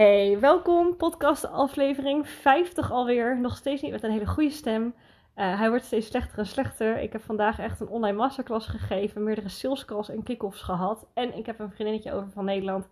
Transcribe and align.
Hey, 0.00 0.38
welkom. 0.38 0.96
Podcast 0.96 1.50
aflevering 1.50 2.28
50 2.28 2.90
alweer. 2.92 3.40
Nog 3.40 3.56
steeds 3.56 3.82
niet 3.82 3.90
met 3.90 4.02
een 4.02 4.10
hele 4.10 4.26
goede 4.26 4.50
stem. 4.50 4.84
Uh, 4.84 5.58
hij 5.58 5.68
wordt 5.68 5.84
steeds 5.84 6.06
slechter 6.06 6.38
en 6.38 6.46
slechter. 6.46 6.98
Ik 6.98 7.12
heb 7.12 7.22
vandaag 7.22 7.58
echt 7.58 7.80
een 7.80 7.88
online 7.88 8.16
masterclass 8.16 8.66
gegeven, 8.66 9.24
meerdere 9.24 9.48
salescalls 9.48 10.08
en 10.08 10.22
kick-offs 10.22 10.62
gehad. 10.62 11.06
En 11.14 11.36
ik 11.36 11.46
heb 11.46 11.58
een 11.58 11.70
vriendinnetje 11.70 12.12
over 12.12 12.30
van 12.30 12.44
Nederland, 12.44 12.88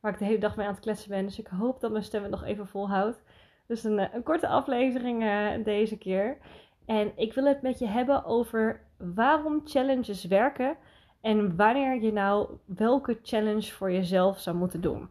waar 0.00 0.12
ik 0.12 0.18
de 0.18 0.24
hele 0.24 0.38
dag 0.38 0.56
mee 0.56 0.66
aan 0.66 0.72
het 0.72 0.82
kletsen 0.82 1.10
ben. 1.10 1.24
Dus 1.24 1.38
ik 1.38 1.46
hoop 1.46 1.80
dat 1.80 1.90
mijn 1.90 2.04
stem 2.04 2.22
het 2.22 2.30
nog 2.30 2.44
even 2.44 2.66
volhoudt. 2.66 3.22
Dus 3.66 3.84
een, 3.84 4.14
een 4.14 4.22
korte 4.22 4.48
aflevering 4.48 5.22
uh, 5.22 5.64
deze 5.64 5.98
keer. 5.98 6.38
En 6.86 7.12
ik 7.16 7.34
wil 7.34 7.44
het 7.44 7.62
met 7.62 7.78
je 7.78 7.86
hebben 7.86 8.24
over 8.24 8.80
waarom 8.96 9.60
challenges 9.64 10.24
werken 10.24 10.76
en 11.20 11.56
wanneer 11.56 12.02
je 12.02 12.12
nou 12.12 12.48
welke 12.64 13.18
challenge 13.22 13.72
voor 13.72 13.92
jezelf 13.92 14.40
zou 14.40 14.56
moeten 14.56 14.80
doen. 14.80 15.08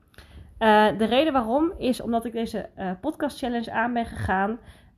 Uh, 0.60 0.98
de 0.98 1.06
reden 1.06 1.34
waarom 1.34 1.74
is 1.78 2.02
omdat 2.02 2.26
ik 2.26 2.32
deze 2.32 2.70
uh, 2.78 2.92
podcast 3.02 3.38
challenge 3.38 3.72
aan 3.72 3.94
ben 3.94 4.06
gegaan 4.06 4.50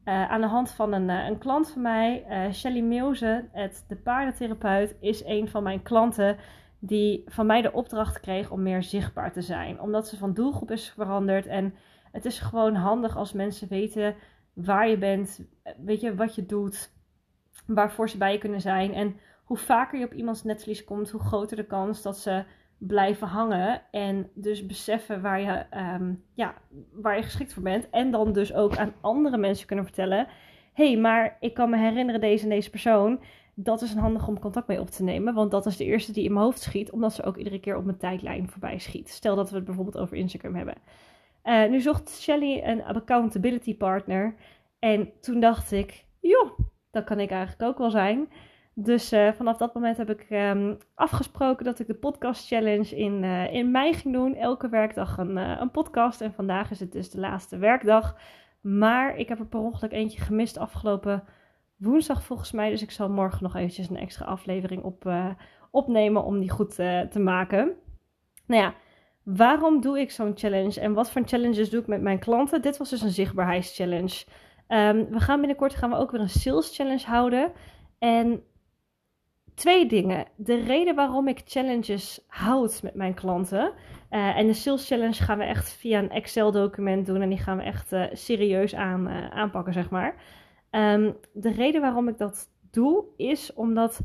uh, 0.05 0.31
aan 0.31 0.41
de 0.41 0.48
hand 0.48 0.72
van 0.72 0.94
een, 0.94 1.09
een 1.09 1.38
klant 1.38 1.70
van 1.70 1.81
mij, 1.81 2.26
Shelly 2.53 2.81
Meeuwse, 2.81 3.45
de 3.88 3.95
paardentherapeut, 3.95 4.95
is 5.00 5.26
een 5.26 5.50
van 5.50 5.63
mijn 5.63 5.81
klanten 5.81 6.38
die 6.80 7.23
van 7.26 7.45
mij 7.45 7.62
de 7.62 7.72
opdracht 7.72 8.20
kreeg 8.20 8.52
om 8.52 8.62
meer 8.62 8.84
zichtbaar 8.84 9.31
te 9.31 9.41
zijn. 9.41 9.81
Omdat 9.81 10.08
ze 10.08 10.17
van 10.17 10.34
doelgroep 10.34 10.72
is 10.72 10.89
veranderd 10.89 11.45
en 11.45 11.75
het 12.12 12.25
is 12.25 12.39
gewoon 12.39 12.75
handig 12.75 13.17
als 13.17 13.34
mensen 13.34 13.67
weten 13.67 14.16
waar 14.53 14.89
je 14.89 14.98
bent, 14.98 15.48
weet 15.78 16.02
je, 16.02 16.16
wat 16.16 16.36
je 16.36 16.45
doet, 16.45 16.91
waarvoor 17.66 18.09
ze 18.09 18.17
bij 18.17 18.31
je 18.31 18.38
kunnen 18.38 18.62
zijn. 18.62 18.94
En 18.94 19.16
hoe 19.44 19.58
vaker 19.58 20.00
je 20.00 20.05
op 20.05 20.14
iemands 20.14 20.44
netvlies 20.44 20.84
komt, 20.84 21.09
hoe 21.09 21.22
groter 21.22 21.58
de 21.58 21.66
kans 21.66 22.02
dat 22.02 22.17
ze 22.17 22.44
blijven 22.88 23.27
hangen. 23.27 23.81
En 23.91 24.30
dus 24.34 24.66
beseffen 24.66 25.22
waar 25.22 25.41
je, 25.41 25.66
um, 25.99 26.23
ja, 26.34 26.53
waar 26.91 27.16
je 27.16 27.23
geschikt 27.23 27.53
voor 27.53 27.63
bent. 27.63 27.89
En 27.89 28.12
dan 28.12 28.34
dus 28.34 28.53
ook 28.53 28.77
aan 28.77 28.94
andere 29.02 29.38
mensen 29.38 29.67
kunnen 29.67 29.86
vertellen. 29.86 30.28
hey, 30.73 30.97
maar 30.97 31.38
ik 31.39 31.53
kan 31.53 31.69
me 31.69 31.78
herinneren 31.78 32.22
deze 32.22 32.44
en 32.44 32.50
deze 32.50 32.69
persoon. 32.69 33.19
Dat 33.56 33.81
is 33.81 33.91
een 33.91 34.00
handig 34.00 34.28
om 34.28 34.39
contact 34.39 34.67
mee 34.67 34.80
op 34.80 34.89
te 34.89 35.03
nemen. 35.03 35.33
Want 35.33 35.52
dat 35.52 35.66
is 35.66 35.78
de 35.78 35.86
eerste 35.86 36.11
die 36.11 36.23
in 36.23 36.33
mijn 36.33 36.45
hoofd 36.45 36.61
schiet. 36.61 36.91
Omdat 36.91 37.14
ze 37.14 37.23
ook 37.23 37.38
iedere 37.38 37.59
keer 37.59 37.78
op 37.78 37.86
mijn 37.86 37.97
tijdlijn 37.97 38.50
voorbij 38.50 38.80
schiet. 38.80 39.09
Stel 39.09 39.36
dat 39.36 39.50
we 39.50 39.56
het 39.56 39.66
bijvoorbeeld 39.66 39.97
over 39.97 40.17
Instagram 40.17 40.56
hebben. 40.56 40.75
Uh, 41.44 41.69
nu 41.69 41.81
zocht 41.81 42.09
Shelly 42.09 42.61
een 42.63 42.84
accountability 42.84 43.78
partner. 43.78 44.36
En 44.80 45.11
toen 45.19 45.39
dacht 45.39 45.72
ik, 45.72 46.06
joh, 46.19 46.59
dat 46.91 47.03
kan 47.03 47.19
ik 47.19 47.31
eigenlijk 47.31 47.61
ook 47.61 47.78
wel 47.78 47.89
zijn. 47.89 48.30
Dus 48.73 49.14
uh, 49.14 49.31
vanaf 49.31 49.58
dat 49.58 49.73
moment 49.73 49.97
heb 49.97 50.09
ik 50.09 50.27
um, 50.30 50.77
afgesproken 50.95 51.66
dat 51.66 51.80
ik 51.80 51.88
de 51.88 51.94
podcast 51.94 52.47
challenge 52.47 52.95
in, 52.95 53.23
uh, 53.23 53.53
in 53.53 53.72
mei 53.72 53.94
ging 53.94 54.13
doen. 54.13 54.36
Elke 54.36 54.69
werkdag 54.69 55.17
een, 55.17 55.38
uh, 55.38 55.58
een 55.59 55.72
podcast. 55.72 56.22
En 56.22 56.33
vandaag 56.33 56.72
is 56.72 56.80
het 56.80 56.91
dus 56.91 57.09
de 57.09 57.19
laatste 57.19 57.58
werkdag. 57.58 58.17
Maar 58.61 59.17
ik 59.17 59.28
heb 59.28 59.39
er 59.39 59.45
per 59.45 59.59
ongeluk 59.59 59.91
eentje 59.91 60.22
gemist 60.22 60.58
afgelopen 60.58 61.23
woensdag 61.78 62.23
volgens 62.23 62.52
mij. 62.52 62.69
Dus 62.69 62.81
ik 62.81 62.91
zal 62.91 63.09
morgen 63.09 63.44
nog 63.44 63.55
eventjes 63.55 63.89
een 63.89 63.97
extra 63.97 64.25
aflevering 64.25 64.83
op, 64.83 65.11
opnemen 65.72 66.23
om 66.23 66.39
die 66.39 66.50
goed 66.50 66.75
te 66.75 67.19
maken. 67.19 67.72
Nou 68.45 68.61
ja, 68.61 68.73
waarom 69.23 69.81
doe 69.81 70.00
ik 70.00 70.11
zo'n 70.11 70.31
challenge? 70.35 70.80
En 70.80 70.94
wat 70.94 71.11
voor 71.11 71.22
challenges 71.25 71.69
doe 71.69 71.81
ik 71.81 71.88
met 71.88 72.02
mijn 72.02 72.19
klanten? 72.19 72.61
Dit 72.61 72.78
was 72.78 72.89
dus 72.89 73.02
een 73.02 73.11
zichtbaarheidschallenge. 73.11 74.25
Um, 74.67 75.09
we 75.09 75.19
gaan 75.19 75.39
binnenkort 75.39 75.75
gaan 75.75 75.89
we 75.89 75.95
ook 75.95 76.11
weer 76.11 76.22
een 76.22 76.30
sales 76.30 76.75
challenge 76.75 77.06
houden. 77.06 77.52
En 78.00 78.44
twee 79.53 79.85
dingen. 79.85 80.25
De 80.35 80.55
reden 80.55 80.95
waarom 80.95 81.27
ik 81.27 81.41
challenges 81.45 82.25
houd 82.27 82.83
met 82.83 82.95
mijn 82.95 83.13
klanten. 83.13 83.71
Uh, 84.11 84.38
en 84.38 84.47
de 84.47 84.53
sales 84.53 84.88
challenge 84.88 85.23
gaan 85.23 85.38
we 85.38 85.44
echt 85.44 85.69
via 85.69 85.99
een 85.99 86.09
Excel 86.09 86.52
document 86.52 87.05
doen. 87.05 87.21
En 87.21 87.30
die 87.30 87.38
gaan 87.38 87.57
we 87.57 87.63
echt 87.63 87.94
uh, 87.94 88.03
serieus 88.11 88.75
aan, 88.75 89.07
uh, 89.07 89.29
aanpakken, 89.29 89.73
zeg 89.73 89.89
maar. 89.89 90.16
Um, 90.72 91.17
de 91.33 91.52
reden 91.52 91.81
waarom 91.81 92.07
ik 92.07 92.17
dat 92.17 92.49
doe, 92.72 93.03
is 93.17 93.53
omdat 93.53 94.01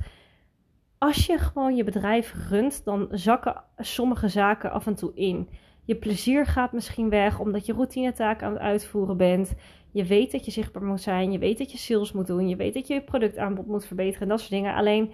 als 0.98 1.26
je 1.26 1.38
gewoon 1.38 1.76
je 1.76 1.84
bedrijf 1.84 2.34
runt, 2.48 2.84
dan 2.84 3.08
zakken 3.10 3.64
sommige 3.76 4.28
zaken 4.28 4.70
af 4.70 4.86
en 4.86 4.94
toe 4.94 5.12
in. 5.14 5.48
Je 5.84 5.96
plezier 5.96 6.46
gaat 6.46 6.72
misschien 6.72 7.08
weg 7.08 7.38
omdat 7.40 7.66
je 7.66 7.72
routinetaken 7.72 8.46
aan 8.46 8.52
het 8.52 8.62
uitvoeren 8.62 9.16
bent. 9.16 9.54
Je 9.92 10.04
weet 10.04 10.32
dat 10.32 10.44
je 10.44 10.50
zichtbaar 10.50 10.82
moet 10.82 11.00
zijn. 11.00 11.32
Je 11.32 11.38
weet 11.38 11.58
dat 11.58 11.72
je 11.72 11.78
sales 11.78 12.12
moet 12.12 12.26
doen. 12.26 12.48
Je 12.48 12.56
weet 12.56 12.74
dat 12.74 12.86
je 12.86 12.94
je 12.94 13.02
productaanbod 13.02 13.66
moet 13.66 13.86
verbeteren. 13.86 14.22
En 14.22 14.28
dat 14.28 14.38
soort 14.38 14.50
dingen. 14.50 14.74
Alleen 14.74 15.12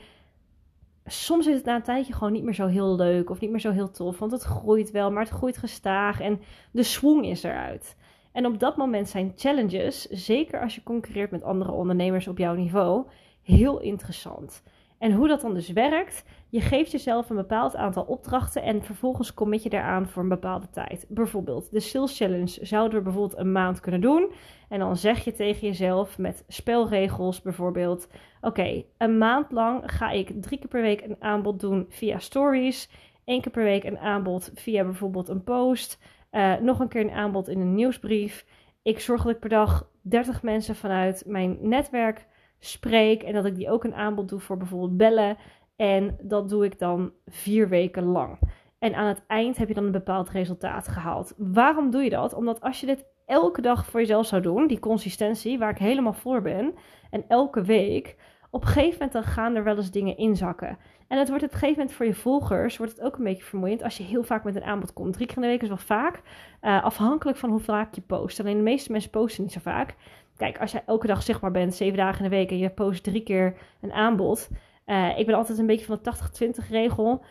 soms 1.07 1.47
is 1.47 1.55
het 1.55 1.65
na 1.65 1.75
een 1.75 1.83
tijdje 1.83 2.13
gewoon 2.13 2.33
niet 2.33 2.45
meer 2.45 2.55
zo 2.55 2.67
heel 2.67 2.97
leuk 2.97 3.31
of 3.31 3.41
niet 3.41 3.51
meer 3.51 3.61
zo 3.61 3.71
heel 3.71 3.91
tof. 3.91 4.19
Want 4.19 4.33
het 4.33 4.43
groeit 4.43 4.91
wel, 4.91 5.11
maar 5.11 5.23
het 5.23 5.33
groeit 5.33 5.57
gestaag 5.57 6.21
en 6.21 6.41
de 6.71 6.83
swing 6.83 7.27
is 7.27 7.43
eruit. 7.43 7.97
En 8.33 8.47
op 8.47 8.59
dat 8.59 8.77
moment 8.77 9.09
zijn 9.09 9.33
challenges, 9.37 10.03
zeker 10.03 10.61
als 10.61 10.75
je 10.75 10.83
concurreert 10.83 11.31
met 11.31 11.43
andere 11.43 11.73
ondernemers 11.73 12.29
op 12.29 12.39
jouw 12.39 12.55
niveau, 12.55 13.07
heel 13.43 13.81
interessant. 13.81 14.63
En 14.99 15.13
hoe 15.13 15.29
dat 15.29 15.41
dan 15.41 15.55
dus 15.55 15.69
werkt, 15.69 16.25
je 16.53 16.61
geeft 16.61 16.91
jezelf 16.91 17.31
een 17.31 17.37
bepaald 17.37 17.77
aantal 17.77 18.03
opdrachten 18.03 18.63
en 18.63 18.83
vervolgens 18.83 19.35
commit 19.35 19.63
je 19.63 19.73
eraan 19.73 20.09
voor 20.09 20.23
een 20.23 20.29
bepaalde 20.29 20.71
tijd. 20.71 21.07
Bijvoorbeeld 21.09 21.71
de 21.71 21.81
Sales 21.81 22.17
Challenge 22.17 22.59
zouden 22.67 22.99
we 22.99 23.05
bijvoorbeeld 23.05 23.41
een 23.41 23.53
maand 23.53 23.81
kunnen 23.81 24.01
doen. 24.01 24.33
En 24.69 24.79
dan 24.79 24.97
zeg 24.97 25.25
je 25.25 25.33
tegen 25.33 25.67
jezelf 25.67 26.19
met 26.19 26.45
spelregels 26.49 27.43
bijvoorbeeld: 27.43 28.09
Oké, 28.41 28.85
een 28.99 29.19
maand 29.19 29.53
lang 29.53 29.83
ga 29.93 30.11
ik 30.11 30.43
drie 30.43 30.59
keer 30.59 30.69
per 30.69 30.83
week 30.83 31.01
een 31.01 31.17
aanbod 31.19 31.61
doen 31.61 31.87
via 31.89 32.19
stories. 32.19 32.91
één 33.25 33.41
keer 33.41 33.53
per 33.53 33.65
week 33.65 33.84
een 33.84 33.99
aanbod 33.99 34.51
via 34.55 34.84
bijvoorbeeld 34.84 35.29
een 35.29 35.45
post. 35.45 35.99
Uh, 36.33 36.57
nog 36.57 36.81
een 36.81 36.89
keer 36.89 37.01
een 37.01 37.11
aanbod 37.11 37.49
in 37.49 37.61
een 37.61 37.75
nieuwsbrief. 37.75 38.47
Ik 38.83 39.01
zorg 39.01 39.23
dat 39.23 39.33
ik 39.33 39.41
per 39.41 39.49
dag 39.49 39.89
30 40.03 40.43
mensen 40.43 40.77
vanuit 40.77 41.25
mijn 41.27 41.59
netwerk 41.61 42.27
spreek. 42.59 43.23
En 43.23 43.33
dat 43.33 43.45
ik 43.45 43.55
die 43.55 43.71
ook 43.71 43.84
een 43.84 43.95
aanbod 43.95 44.29
doe 44.29 44.41
voor 44.41 44.57
bijvoorbeeld 44.57 44.97
bellen. 44.97 45.37
En 45.77 46.19
dat 46.22 46.49
doe 46.49 46.65
ik 46.65 46.78
dan 46.78 47.12
vier 47.27 47.69
weken 47.69 48.05
lang. 48.05 48.38
En 48.78 48.94
aan 48.94 49.06
het 49.06 49.22
eind 49.27 49.56
heb 49.56 49.69
je 49.69 49.75
dan 49.75 49.84
een 49.84 49.93
bepaald 49.93 50.31
resultaat 50.31 50.88
gehaald. 50.88 51.34
Waarom 51.37 51.91
doe 51.91 52.03
je 52.03 52.10
dat? 52.10 52.34
Omdat 52.34 52.60
als 52.60 52.81
je 52.81 52.87
dit 52.87 53.05
elke 53.27 53.60
dag 53.60 53.87
voor 53.87 54.00
jezelf 54.00 54.27
zou 54.27 54.43
doen, 54.43 54.66
die 54.66 54.78
consistentie 54.78 55.59
waar 55.59 55.71
ik 55.71 55.78
helemaal 55.78 56.12
voor 56.12 56.43
ben, 56.43 56.75
en 57.10 57.25
elke 57.28 57.62
week, 57.62 58.16
op 58.50 58.62
een 58.62 58.69
gegeven 58.69 58.93
moment 58.93 59.12
dan 59.12 59.22
gaan 59.22 59.55
er 59.55 59.65
wel 59.65 59.77
eens 59.77 59.91
dingen 59.91 60.16
inzakken. 60.16 60.78
En 61.09 61.19
het 61.19 61.28
wordt 61.28 61.44
op 61.44 61.53
een 61.53 61.59
gegeven 61.59 61.78
moment 61.78 61.97
voor 61.97 62.06
je 62.06 62.15
volgers 62.15 62.77
wordt 62.77 62.93
het 62.93 63.03
ook 63.03 63.16
een 63.16 63.25
beetje 63.25 63.44
vermoeiend 63.44 63.83
als 63.83 63.97
je 63.97 64.03
heel 64.03 64.22
vaak 64.22 64.44
met 64.44 64.56
een 64.56 64.65
aanbod 64.65 64.93
komt. 64.93 65.12
Drie 65.12 65.27
keer 65.27 65.37
in 65.37 65.43
de 65.43 65.49
week 65.49 65.62
is 65.62 65.69
wel 65.69 65.77
vaak, 65.77 66.21
uh, 66.62 66.84
afhankelijk 66.84 67.39
van 67.39 67.50
hoe 67.50 67.60
vaak 67.60 67.94
je 67.94 68.00
post. 68.00 68.41
Alleen 68.41 68.56
de 68.56 68.62
meeste 68.62 68.93
mensen 68.93 69.10
posten 69.10 69.43
niet 69.43 69.53
zo 69.53 69.60
vaak. 69.60 69.94
Kijk, 70.37 70.60
als 70.60 70.72
jij 70.72 70.83
elke 70.87 71.06
dag 71.06 71.22
zichtbaar 71.22 71.50
bent, 71.50 71.75
zeven 71.75 71.97
dagen 71.97 72.25
in 72.25 72.31
de 72.31 72.37
week 72.37 72.50
en 72.50 72.59
je 72.59 72.71
post 72.71 73.03
drie 73.03 73.22
keer 73.22 73.56
een 73.81 73.93
aanbod. 73.93 74.49
Uh, 74.92 75.19
ik 75.19 75.26
ben 75.26 75.34
altijd 75.34 75.58
een 75.58 75.66
beetje 75.66 75.86
van 75.86 75.98
de 76.03 76.53
80-20 76.64 76.69
regel. 76.69 77.25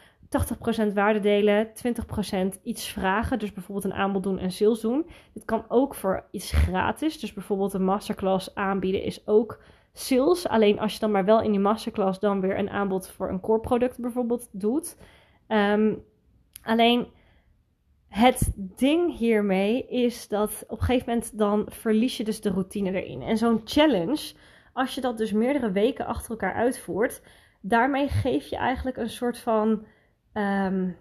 80% 0.90 0.94
waarde 0.94 1.20
delen, 1.20 1.68
20% 1.68 2.62
iets 2.64 2.88
vragen. 2.88 3.40
Dus 3.40 3.54
bijvoorbeeld 3.54 3.86
een 3.86 4.00
aanbod 4.00 4.24
doen 4.24 4.40
en 4.40 4.52
sales 4.52 4.80
doen. 4.80 5.10
Dit 5.34 5.46
kan 5.46 5.66
ook 5.68 5.96
voor 5.96 6.28
iets 6.32 6.52
gratis. 6.52 7.20
Dus 7.20 7.34
bijvoorbeeld 7.34 7.74
een 7.74 7.84
masterclass 7.84 8.56
aanbieden 8.56 9.04
is 9.04 9.28
ook 9.28 9.62
sales. 9.94 10.48
Alleen 10.48 10.80
als 10.80 10.94
je 10.94 11.00
dan 11.00 11.12
maar 11.12 11.26
wel 11.26 11.42
in 11.42 11.52
die 11.52 11.60
masterclass 11.60 12.20
dan 12.20 12.42
weer 12.42 12.58
een 12.58 12.70
aanbod 12.70 13.10
voor 13.10 13.30
een 13.30 13.40
core 13.40 13.60
product 13.60 14.00
bijvoorbeeld 14.00 14.50
doet. 14.52 14.98
Um, 15.48 16.04
alleen 16.64 17.08
het 18.08 18.52
ding 18.56 19.18
hiermee 19.18 19.88
is 19.88 20.28
dat 20.28 20.64
op 20.68 20.80
een 20.80 20.86
gegeven 20.86 21.10
moment 21.10 21.38
dan 21.38 21.66
verlies 21.70 22.18
je 22.18 22.24
dus 22.24 22.42
de 22.42 22.50
routine 22.50 23.02
erin. 23.02 23.22
En 23.22 23.38
zo'n 23.38 23.62
challenge, 23.66 24.34
als 24.74 24.96
je 24.96 25.02
dat 25.02 25.18
dus 25.18 25.32
meerdere 25.32 25.72
weken 25.72 26.06
achter 26.06 26.32
elkaar 26.32 26.54
uitvoert, 26.54 27.22
daarmee 27.62 28.08
geef 28.08 28.48
je 28.48 28.56
eigenlijk 28.56 28.98
een 28.98 29.10
soort 29.10 29.38
van. 29.38 29.86
Um, 30.34 30.98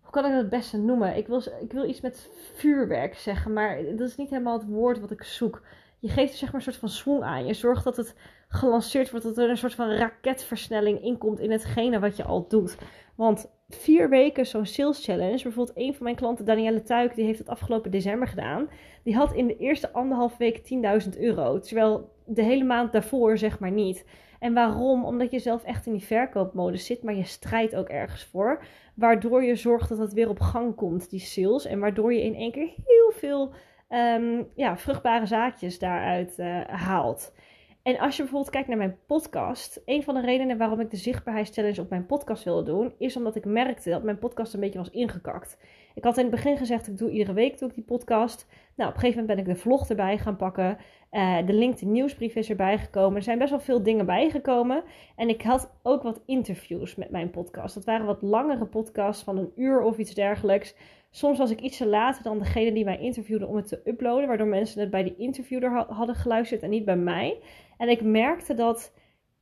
hoe 0.00 0.10
kan 0.10 0.24
ik 0.24 0.32
dat 0.32 0.40
het 0.40 0.50
beste 0.50 0.78
noemen? 0.78 1.16
Ik 1.16 1.26
wil, 1.26 1.42
ik 1.60 1.72
wil 1.72 1.88
iets 1.88 2.00
met 2.00 2.30
vuurwerk 2.54 3.14
zeggen, 3.14 3.52
maar 3.52 3.84
dat 3.96 4.08
is 4.08 4.16
niet 4.16 4.30
helemaal 4.30 4.58
het 4.58 4.68
woord 4.68 5.00
wat 5.00 5.10
ik 5.10 5.22
zoek. 5.22 5.62
Je 5.98 6.08
geeft 6.08 6.32
er 6.32 6.38
zeg 6.38 6.52
maar 6.52 6.54
een 6.54 6.72
soort 6.72 6.76
van 6.76 6.88
swing 6.88 7.22
aan. 7.22 7.46
Je 7.46 7.54
zorgt 7.54 7.84
dat 7.84 7.96
het 7.96 8.14
gelanceerd 8.48 9.10
wordt, 9.10 9.26
dat 9.26 9.38
er 9.38 9.50
een 9.50 9.56
soort 9.56 9.74
van 9.74 9.90
raketversnelling 9.90 11.02
inkomt 11.02 11.40
in 11.40 11.50
hetgene 11.50 11.98
wat 11.98 12.16
je 12.16 12.24
al 12.24 12.48
doet. 12.48 12.76
Want 13.14 13.50
vier 13.68 14.08
weken 14.08 14.46
zo'n 14.46 14.66
sales 14.66 15.04
challenge. 15.04 15.42
Bijvoorbeeld 15.42 15.76
een 15.76 15.94
van 15.94 16.04
mijn 16.04 16.16
klanten, 16.16 16.44
Danielle 16.44 16.82
Tuik, 16.82 17.14
die 17.14 17.24
heeft 17.24 17.38
het 17.38 17.48
afgelopen 17.48 17.90
december 17.90 18.28
gedaan. 18.28 18.68
Die 19.04 19.16
had 19.16 19.32
in 19.32 19.46
de 19.46 19.56
eerste 19.56 19.92
anderhalf 19.92 20.36
week 20.36 20.58
10.000 21.04 21.18
euro. 21.20 21.58
Terwijl 21.58 22.12
de 22.26 22.42
hele 22.42 22.64
maand 22.64 22.92
daarvoor 22.92 23.38
zeg 23.38 23.58
maar 23.58 23.72
niet. 23.72 24.04
En 24.42 24.54
waarom? 24.54 25.04
Omdat 25.04 25.30
je 25.30 25.38
zelf 25.38 25.64
echt 25.64 25.86
in 25.86 25.92
die 25.92 26.04
verkoopmodus 26.04 26.86
zit, 26.86 27.02
maar 27.02 27.14
je 27.14 27.24
strijdt 27.24 27.76
ook 27.76 27.88
ergens 27.88 28.24
voor. 28.24 28.64
Waardoor 28.94 29.44
je 29.44 29.54
zorgt 29.54 29.88
dat 29.88 29.98
het 29.98 30.12
weer 30.12 30.28
op 30.28 30.40
gang 30.40 30.74
komt, 30.74 31.10
die 31.10 31.20
sales. 31.20 31.64
En 31.64 31.78
waardoor 31.78 32.12
je 32.12 32.22
in 32.22 32.34
één 32.34 32.52
keer 32.52 32.68
heel 32.84 33.12
veel 33.12 33.52
um, 33.88 34.48
ja, 34.54 34.76
vruchtbare 34.76 35.26
zaadjes 35.26 35.78
daaruit 35.78 36.38
uh, 36.38 36.60
haalt. 36.64 37.34
En 37.82 37.98
als 37.98 38.16
je 38.16 38.22
bijvoorbeeld 38.22 38.52
kijkt 38.52 38.68
naar 38.68 38.76
mijn 38.76 38.98
podcast, 39.06 39.82
een 39.84 40.02
van 40.02 40.14
de 40.14 40.20
redenen 40.20 40.58
waarom 40.58 40.80
ik 40.80 40.90
de 40.90 40.96
zichtbaarheidschallenge 40.96 41.80
op 41.80 41.90
mijn 41.90 42.06
podcast 42.06 42.44
wilde 42.44 42.70
doen, 42.70 42.94
is 42.98 43.16
omdat 43.16 43.36
ik 43.36 43.44
merkte 43.44 43.90
dat 43.90 44.02
mijn 44.02 44.18
podcast 44.18 44.54
een 44.54 44.60
beetje 44.60 44.78
was 44.78 44.90
ingekakt. 44.90 45.58
Ik 45.94 46.04
had 46.04 46.16
in 46.16 46.22
het 46.22 46.34
begin 46.34 46.56
gezegd, 46.56 46.88
ik 46.88 46.98
doe 46.98 47.10
iedere 47.10 47.32
week 47.32 47.58
doe 47.58 47.68
ik 47.68 47.74
die 47.74 47.84
podcast. 47.84 48.46
Nou, 48.82 48.94
op 48.94 49.00
een 49.00 49.06
gegeven 49.06 49.26
moment 49.26 49.44
ben 49.44 49.52
ik 49.52 49.58
de 49.58 49.68
vlog 49.68 49.88
erbij 49.88 50.18
gaan 50.18 50.36
pakken. 50.36 50.78
Uh, 51.12 51.46
de 51.46 51.52
LinkedIn 51.52 51.92
nieuwsbrief 51.92 52.34
is 52.34 52.50
erbij 52.50 52.78
gekomen. 52.78 53.16
Er 53.16 53.22
zijn 53.22 53.38
best 53.38 53.50
wel 53.50 53.60
veel 53.60 53.82
dingen 53.82 54.06
bijgekomen. 54.06 54.82
En 55.16 55.28
ik 55.28 55.42
had 55.42 55.72
ook 55.82 56.02
wat 56.02 56.22
interviews 56.26 56.94
met 56.94 57.10
mijn 57.10 57.30
podcast. 57.30 57.74
Dat 57.74 57.84
waren 57.84 58.06
wat 58.06 58.22
langere 58.22 58.66
podcasts 58.66 59.22
van 59.24 59.38
een 59.38 59.52
uur 59.56 59.80
of 59.80 59.98
iets 59.98 60.14
dergelijks. 60.14 60.74
Soms 61.10 61.38
was 61.38 61.50
ik 61.50 61.60
iets 61.60 61.76
te 61.76 61.86
later 61.86 62.22
dan 62.22 62.38
degene 62.38 62.72
die 62.72 62.84
mij 62.84 62.98
interviewde 62.98 63.46
om 63.46 63.56
het 63.56 63.68
te 63.68 63.80
uploaden. 63.84 64.28
Waardoor 64.28 64.46
mensen 64.46 64.80
het 64.80 64.90
bij 64.90 65.02
die 65.02 65.16
interviewer 65.16 65.84
hadden 65.88 66.14
geluisterd 66.14 66.62
en 66.62 66.70
niet 66.70 66.84
bij 66.84 66.96
mij. 66.96 67.38
En 67.78 67.88
ik 67.88 68.02
merkte 68.02 68.54
dat 68.54 68.92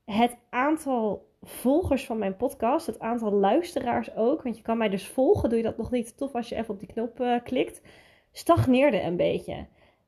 het 0.04 0.36
aantal 0.50 1.28
volgers 1.42 2.06
van 2.06 2.18
mijn 2.18 2.36
podcast, 2.36 2.86
het 2.86 3.00
aantal 3.00 3.32
luisteraars 3.32 4.16
ook, 4.16 4.42
want 4.42 4.56
je 4.56 4.62
kan 4.62 4.78
mij 4.78 4.88
dus 4.88 5.06
volgen, 5.06 5.48
doe 5.48 5.58
je 5.58 5.64
dat 5.64 5.76
nog 5.76 5.90
niet, 5.90 6.16
tof 6.16 6.34
als 6.34 6.48
je 6.48 6.56
even 6.56 6.74
op 6.74 6.80
die 6.80 6.92
knop 6.92 7.20
uh, 7.20 7.36
klikt, 7.44 7.82
stagneerde 8.32 9.02
een 9.02 9.16
beetje. 9.16 9.66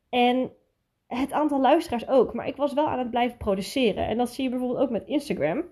En 0.09 0.51
het 1.07 1.33
aantal 1.33 1.61
luisteraars 1.61 2.09
ook, 2.09 2.35
maar 2.35 2.47
ik 2.47 2.57
was 2.57 2.73
wel 2.73 2.89
aan 2.89 2.99
het 2.99 3.11
blijven 3.11 3.39
produceren. 3.39 4.07
En 4.07 4.17
dat 4.17 4.31
zie 4.31 4.45
je 4.45 4.51
bijvoorbeeld 4.51 4.81
ook 4.81 4.91
met 4.91 5.07
Instagram. 5.07 5.65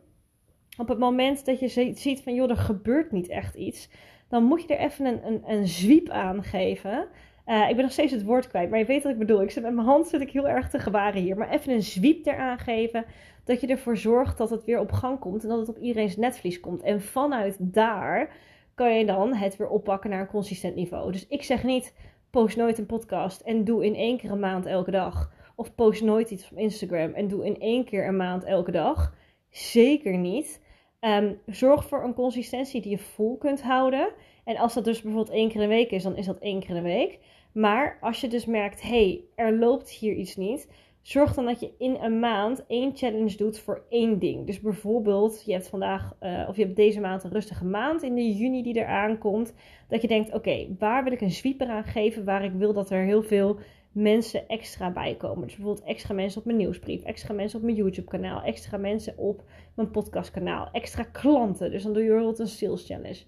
Op 0.79 0.89
het 0.89 0.99
moment 0.99 1.45
dat 1.45 1.61
je 1.61 1.93
ziet 1.95 2.23
van, 2.23 2.35
joh, 2.35 2.51
er 2.51 2.57
gebeurt 2.57 3.13
niet 3.13 3.29
echt 3.29 3.55
iets, 3.55 3.91
dan 4.29 4.45
moet 4.45 4.63
je 4.63 4.77
er 4.77 4.87
even 4.87 5.07
een, 5.07 5.27
een, 5.27 5.43
een 5.47 5.67
zwiep 5.67 6.09
aan 6.09 6.43
geven. 6.43 7.09
Uh, 7.47 7.69
ik 7.69 7.75
ben 7.75 7.85
nog 7.85 7.93
steeds 7.93 8.13
het 8.13 8.23
woord 8.23 8.49
kwijt, 8.49 8.71
maar 8.71 8.79
je 8.79 8.85
weet 8.85 9.03
wat 9.03 9.13
ik 9.13 9.19
bedoel. 9.19 9.43
Ik 9.43 9.51
zit 9.51 9.63
met 9.63 9.75
mijn 9.75 9.87
hand 9.87 10.07
zit 10.07 10.21
ik 10.21 10.31
heel 10.31 10.49
erg 10.49 10.71
te 10.71 10.79
gewaren 10.79 11.21
hier. 11.21 11.37
Maar 11.37 11.51
even 11.51 11.73
een 11.73 11.83
zwiep 11.83 12.27
eraan 12.27 12.59
geven. 12.59 13.05
Dat 13.45 13.61
je 13.61 13.67
ervoor 13.67 13.97
zorgt 13.97 14.39
dat 14.39 14.51
het 14.51 14.65
weer 14.65 14.81
op 14.81 14.93
gang 14.93 15.19
komt. 15.19 15.43
En 15.43 15.49
dat 15.49 15.59
het 15.59 15.69
op 15.69 15.79
iedereen's 15.79 16.17
netvlies 16.17 16.61
komt. 16.61 16.83
En 16.83 17.01
vanuit 17.01 17.57
daar 17.59 18.35
kan 18.75 18.99
je 18.99 19.07
dan 19.07 19.35
het 19.35 19.57
weer 19.57 19.69
oppakken 19.69 20.11
naar 20.11 20.21
een 20.21 20.27
consistent 20.27 20.75
niveau. 20.75 21.13
Dus 21.13 21.27
ik 21.27 21.43
zeg 21.43 21.65
niet, 21.65 21.95
post 22.31 22.57
nooit 22.57 22.79
een 22.79 22.87
podcast 22.87 23.41
en 23.41 23.65
doe 23.65 23.85
in 23.85 23.95
één 23.95 24.19
keer 24.19 24.31
een 24.31 24.41
maand 24.41 24.67
elke 24.67 24.91
dag. 24.91 25.33
Of 25.57 25.75
post 25.75 26.03
nooit 26.03 26.31
iets 26.31 26.51
op 26.51 26.59
Instagram 26.59 27.13
en 27.13 27.29
doe 27.29 27.47
in 27.47 27.61
één 27.61 27.85
keer 27.85 28.07
een 28.07 28.17
maand 28.17 28.45
elke 28.45 28.71
dag. 28.71 29.15
Zeker 29.51 30.19
niet. 30.19 30.63
Um, 31.01 31.41
zorg 31.47 31.89
voor 31.89 32.05
een 32.05 32.15
consistentie 32.15 32.81
die 32.81 32.91
je 32.91 32.99
vol 32.99 33.37
kunt 33.37 33.63
houden. 33.63 34.13
En 34.45 34.57
als 34.57 34.75
dat 34.75 34.85
dus 34.85 35.03
bijvoorbeeld 35.03 35.37
één 35.37 35.49
keer 35.49 35.63
een 35.63 35.69
week 35.69 35.91
is, 35.91 36.03
dan 36.03 36.17
is 36.17 36.27
dat 36.27 36.39
één 36.39 36.61
keer 36.61 36.77
een 36.77 36.83
week. 36.83 37.19
Maar 37.53 37.99
als 38.01 38.21
je 38.21 38.29
dus 38.29 38.47
merkt, 38.47 38.83
hey, 38.83 39.25
er 39.35 39.59
loopt 39.59 39.91
hier 39.91 40.15
iets 40.15 40.37
niet, 40.37 40.69
zorg 41.03 41.35
dan 41.35 41.45
dat 41.45 41.61
je 41.61 41.73
in 41.79 41.97
een 42.01 42.19
maand 42.19 42.67
één 42.67 42.97
challenge 42.97 43.37
doet 43.37 43.59
voor 43.59 43.83
één 43.89 44.19
ding. 44.19 44.47
Dus 44.47 44.61
bijvoorbeeld, 44.61 45.43
je 45.45 45.53
hebt 45.53 45.69
vandaag, 45.69 46.17
uh, 46.23 46.47
of 46.49 46.57
je 46.57 46.63
hebt 46.63 46.77
deze 46.77 47.01
maand 47.01 47.25
een 47.25 47.31
rustige 47.31 47.65
maand 47.65 48.03
in 48.03 48.15
de 48.15 48.33
juni 48.33 48.63
die 48.63 48.75
eraan 48.75 49.19
komt. 49.19 49.55
Dat 49.89 50.03
je 50.03 50.09
denkt, 50.09 50.35
oké, 50.35 50.67
waar 50.79 51.05
wil 51.05 51.13
ik 51.13 51.21
een 51.21 51.31
sweeper 51.31 51.69
aan 51.69 51.85
geven 51.85 52.25
waar 52.25 52.45
ik 52.45 52.53
wil 52.53 52.73
dat 52.73 52.91
er 52.91 53.05
heel 53.05 53.23
veel 53.23 53.59
mensen 53.93 54.49
extra 54.49 54.91
bij 54.91 55.15
komen. 55.15 55.47
Dus 55.47 55.57
bijvoorbeeld 55.57 55.87
extra 55.87 56.15
mensen 56.15 56.39
op 56.39 56.47
mijn 56.47 56.59
nieuwsbrief, 56.59 57.03
extra 57.03 57.35
mensen 57.35 57.59
op 57.59 57.65
mijn 57.65 57.77
YouTube 57.77 58.09
kanaal, 58.09 58.43
extra 58.43 58.77
mensen 58.77 59.19
op 59.19 59.43
mijn 59.75 59.91
podcastkanaal, 59.91 60.69
extra 60.73 61.03
klanten. 61.03 61.71
Dus 61.71 61.83
dan 61.83 61.93
doe 61.93 62.03
je 62.03 62.09
bijvoorbeeld 62.09 62.39
een 62.39 62.49
sales 62.49 62.87
challenge. 62.87 63.23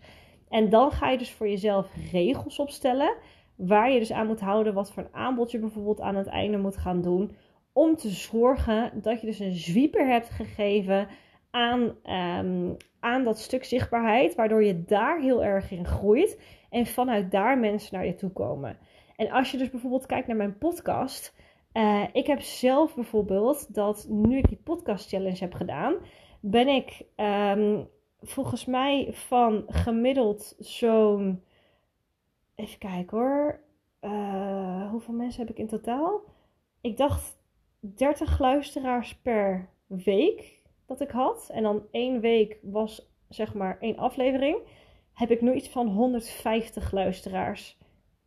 En 0.49 0.69
dan 0.69 0.91
ga 0.91 1.11
je 1.11 1.19
dus 1.19 1.31
voor 1.31 1.49
jezelf 1.49 1.91
regels 2.13 2.59
opstellen 2.59 3.15
waar 3.57 3.91
je 3.91 3.99
dus 3.99 4.13
aan 4.13 4.27
moet 4.27 4.41
houden, 4.41 4.75
wat 4.75 4.93
voor 4.93 5.03
een 5.03 5.15
aanbod 5.15 5.51
je 5.51 5.59
bijvoorbeeld 5.59 6.01
aan 6.01 6.17
het 6.17 6.27
einde 6.27 6.59
moet 6.59 6.77
gaan 6.77 7.03
doen. 7.03 7.37
Om 7.73 7.97
te 7.97 8.11
zorgen 8.11 9.03
dat 9.03 9.21
je 9.21 9.27
dus 9.27 9.39
een 9.39 9.55
zwieper 9.55 10.07
hebt 10.07 10.29
gegeven 10.29 11.09
aan, 11.51 11.81
um, 12.41 12.77
aan 13.01 13.25
dat 13.25 13.39
stuk 13.39 13.65
zichtbaarheid, 13.65 14.35
waardoor 14.35 14.65
je 14.65 14.85
daar 14.85 15.21
heel 15.21 15.45
erg 15.45 15.71
in 15.71 15.87
groeit 15.87 16.41
en 16.71 16.87
vanuit 16.87 17.31
daar 17.31 17.59
mensen 17.59 17.95
naar 17.95 18.07
je 18.07 18.15
toe 18.15 18.31
komen. 18.31 18.79
En 19.17 19.31
als 19.31 19.51
je 19.51 19.59
dus 19.59 19.71
bijvoorbeeld 19.71 20.07
kijkt 20.07 20.27
naar 20.27 20.37
mijn 20.37 20.59
podcast, 20.59 21.35
uh, 21.73 22.05
ik 22.13 22.27
heb 22.27 22.41
zelf 22.41 22.95
bijvoorbeeld 22.95 23.75
dat 23.75 24.07
nu 24.09 24.39
ik 24.39 24.49
die 24.49 24.61
podcast 24.65 25.09
challenge 25.09 25.39
heb 25.39 25.55
gedaan, 25.55 25.95
ben 26.41 26.69
ik 26.69 27.05
um, 27.17 27.89
volgens 28.21 28.65
mij 28.65 29.09
van 29.13 29.65
gemiddeld 29.67 30.55
zo'n 30.59 31.43
Even 32.55 32.79
kijken 32.79 33.19
hoor. 33.19 33.61
Uh, 34.01 34.91
hoeveel 34.91 35.15
mensen 35.15 35.41
heb 35.41 35.51
ik 35.51 35.59
in 35.59 35.67
totaal? 35.67 36.21
Ik 36.81 36.97
dacht 36.97 37.37
30 37.83 38.39
luisteraars 38.39 39.17
per 39.23 39.69
week 39.87 40.63
dat 40.87 41.01
ik 41.01 41.11
had. 41.11 41.51
En 41.53 41.63
dan 41.63 41.83
één 41.91 42.21
week 42.21 42.59
was 42.63 43.11
zeg 43.29 43.55
maar 43.55 43.79
één 43.81 43.97
aflevering. 43.97 44.59
Heb 45.13 45.31
ik 45.31 45.41
nu 45.41 45.53
iets 45.53 45.69
van 45.69 45.87
150 45.87 46.93
luisteraars 46.93 47.79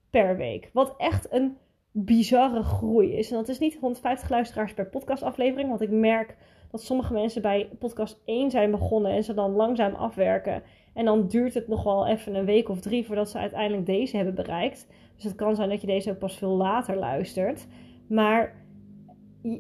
per 0.10 0.38
week. 0.38 0.69
Wat 0.74 0.94
echt 0.98 1.31
een 1.31 1.57
bizarre 1.92 2.63
groei 2.63 3.13
is. 3.13 3.31
En 3.31 3.38
dat 3.38 3.48
is 3.48 3.60
niet 3.60 3.78
150 3.80 4.30
luisteraars 4.30 4.74
per 4.74 4.90
podcastaflevering. 4.90 5.69
Want 5.69 5.81
ik 5.81 5.90
merk 5.90 6.38
dat 6.72 6.84
sommige 6.84 7.13
mensen 7.13 7.42
bij 7.42 7.69
podcast 7.80 8.22
1 8.25 8.52
zijn 8.52 8.72
begonnen 8.72 9.12
en 9.12 9.24
ze 9.24 9.34
dan 9.34 9.52
langzaam 9.52 9.94
afwerken. 9.94 10.63
En 10.94 11.06
dan 11.06 11.28
duurt 11.28 11.54
het 11.54 11.68
nog 11.68 11.84
wel 11.84 12.07
even 12.07 12.36
een 12.36 12.46
week 12.46 12.69
of 12.69 12.80
drie 12.80 13.06
voordat 13.06 13.30
ze 13.30 13.38
uiteindelijk 13.38 13.86
deze 13.86 14.16
hebben 14.16 14.36
bereikt. 14.36 14.88
Dus 15.16 15.24
het 15.24 15.36
kan 15.36 15.56
zijn 15.56 15.69
dat 15.69 15.81
je 15.81 15.88
deze 15.88 16.12
ook 16.12 16.18
pas 16.18 16.38
veel 16.38 16.56
later 16.56 16.96
luistert. 16.96 17.68
Maar 18.07 18.64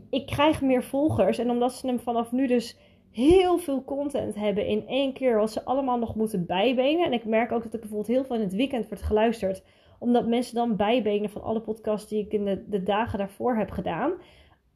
ik 0.09 0.25
krijg 0.25 0.61
meer 0.61 0.83
volgers. 0.83 1.37
En 1.37 1.49
omdat 1.49 1.73
ze 1.73 1.87
hem 1.87 1.99
vanaf 1.99 2.31
nu 2.31 2.47
dus 2.47 2.77
heel 3.11 3.57
veel 3.57 3.83
content 3.83 4.35
hebben 4.35 4.67
in 4.67 4.87
één 4.87 5.13
keer, 5.13 5.37
wat 5.37 5.51
ze 5.51 5.65
allemaal 5.65 5.97
nog 5.97 6.15
moeten 6.15 6.45
bijbenen. 6.45 7.05
En 7.05 7.13
ik 7.13 7.25
merk 7.25 7.51
ook 7.51 7.63
dat 7.63 7.73
ik 7.73 7.79
bijvoorbeeld 7.79 8.09
heel 8.09 8.25
veel 8.25 8.35
in 8.35 8.41
het 8.41 8.55
weekend 8.55 8.87
wordt 8.87 9.03
geluisterd. 9.03 9.63
Omdat 9.99 10.27
mensen 10.27 10.55
dan 10.55 10.75
bijbenen 10.75 11.29
van 11.29 11.43
alle 11.43 11.61
podcasts 11.61 12.09
die 12.09 12.25
ik 12.25 12.33
in 12.33 12.65
de, 12.67 12.83
dagen 12.83 13.17
daarvoor 13.17 13.55
heb 13.55 13.71
gedaan. 13.71 14.13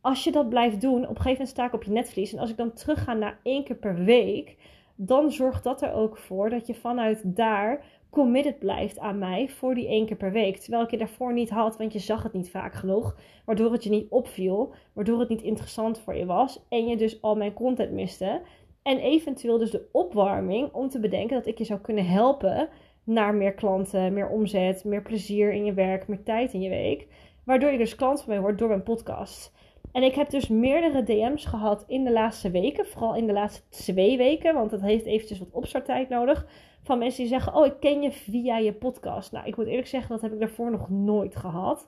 Als 0.02 0.24
je 0.24 0.32
dat 0.32 0.50
blijft 0.50 0.82
doen, 0.82 1.02
op 1.02 1.02
een 1.02 1.08
gegeven 1.08 1.32
moment 1.32 1.50
sta 1.50 1.66
ik 1.66 1.74
op 1.74 1.84
je 1.84 1.92
netvlies. 1.92 2.34
En 2.34 2.40
als 2.40 2.50
ik 2.50 2.58
dan 2.58 2.74
terug 2.74 3.04
ga 3.04 3.14
naar 3.14 3.40
één 3.44 3.64
keer 3.64 3.76
per 3.76 4.04
week 4.04 4.58
dan 5.02 5.32
zorgt 5.32 5.64
dat 5.64 5.82
er 5.82 5.94
ook 5.94 6.18
voor 6.18 6.50
dat 6.50 6.68
je 6.68 6.76
vanuit 6.76 7.36
daar 7.36 7.86
committed 8.10 8.60
blijft 8.60 9.00
aan 9.00 9.18
mij 9.18 9.50
voor 9.50 9.76
die 9.76 9.88
één 9.88 10.06
keer 10.06 10.18
per 10.18 10.32
week. 10.32 10.58
Terwijl 10.58 10.84
ik 10.84 10.92
je 10.92 10.98
daarvoor 10.98 11.34
niet 11.34 11.50
had, 11.50 11.78
want 11.78 11.94
je 11.94 12.00
zag 12.00 12.24
het 12.24 12.34
niet 12.34 12.50
vaak 12.50 12.74
genoeg. 12.74 13.16
Waardoor 13.46 13.72
het 13.72 13.84
je 13.84 13.90
niet 13.90 14.10
opviel, 14.10 14.74
waardoor 14.94 15.20
het 15.20 15.30
niet 15.30 15.42
interessant 15.42 16.00
voor 16.00 16.16
je 16.16 16.26
was. 16.26 16.66
En 16.70 16.88
je 16.88 16.98
dus 16.98 17.22
al 17.22 17.36
mijn 17.36 17.54
content 17.54 17.92
miste. 17.92 18.42
En 18.82 18.98
eventueel 18.98 19.58
dus 19.58 19.72
de 19.72 19.88
opwarming 19.92 20.74
om 20.74 20.90
te 20.90 21.00
bedenken 21.00 21.38
dat 21.38 21.48
ik 21.48 21.58
je 21.58 21.64
zou 21.64 21.80
kunnen 21.80 22.06
helpen 22.06 22.70
naar 23.04 23.36
meer 23.36 23.54
klanten, 23.54 24.14
meer 24.14 24.30
omzet, 24.30 24.84
meer 24.84 25.02
plezier 25.02 25.52
in 25.52 25.66
je 25.66 25.74
werk, 25.74 26.08
meer 26.08 26.24
tijd 26.24 26.54
in 26.54 26.62
je 26.62 26.70
week. 26.70 27.08
Waardoor 27.44 27.72
je 27.72 27.78
dus 27.78 27.96
klant 27.96 28.22
van 28.22 28.30
mij 28.30 28.42
wordt 28.42 28.58
door 28.58 28.68
mijn 28.68 28.84
podcast. 28.84 29.54
En 29.92 30.04
ik 30.04 30.16
heb 30.16 30.30
dus 30.30 30.48
meerdere 30.48 31.04
DM's 31.04 31.46
gehad 31.46 31.84
in 31.88 32.04
de 32.04 32.12
laatste 32.12 32.52
weken. 32.52 32.86
Vooral 32.86 33.16
in 33.16 33.28
de 33.28 33.34
laatste 33.34 33.62
twee 33.70 34.18
weken. 34.18 34.54
Want 34.54 34.72
het 34.72 34.82
heeft 34.82 35.06
eventjes 35.06 35.40
wat 35.40 35.52
opstarttijd 35.52 36.10
nodig. 36.10 36.48
Van 36.84 36.98
mensen 36.98 37.22
die 37.22 37.32
zeggen: 37.32 37.56
Oh, 37.56 37.66
ik 37.66 37.80
ken 37.80 38.02
je 38.02 38.12
via 38.12 38.58
je 38.58 38.74
podcast. 38.74 39.32
Nou, 39.32 39.48
ik 39.48 39.58
moet 39.58 39.68
eerlijk 39.68 39.88
zeggen, 39.88 40.10
dat 40.10 40.22
heb 40.22 40.34
ik 40.34 40.40
daarvoor 40.40 40.72
nog 40.72 40.90
nooit 40.90 41.36
gehad. 41.36 41.88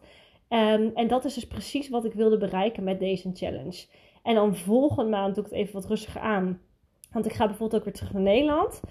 Um, 0.50 0.92
en 0.94 1.08
dat 1.08 1.26
is 1.26 1.34
dus 1.34 1.48
precies 1.48 1.90
wat 1.90 2.06
ik 2.06 2.14
wilde 2.14 2.38
bereiken 2.38 2.84
met 2.84 3.00
deze 3.00 3.30
challenge. 3.34 3.86
En 4.24 4.36
dan 4.36 4.56
volgende 4.56 5.10
maand 5.10 5.36
doe 5.36 5.44
ik 5.44 5.50
het 5.50 5.60
even 5.60 5.74
wat 5.74 5.86
rustiger 5.86 6.22
aan. 6.22 6.62
Want 7.12 7.26
ik 7.26 7.34
ga 7.34 7.46
bijvoorbeeld 7.46 7.80
ook 7.80 7.86
weer 7.86 7.94
terug 7.94 8.14
naar 8.14 8.22
Nederland. 8.22 8.82